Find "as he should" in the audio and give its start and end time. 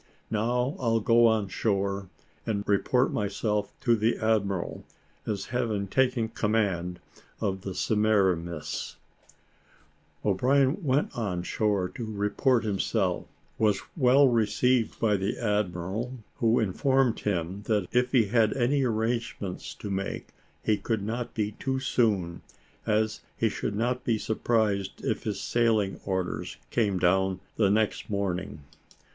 22.87-23.75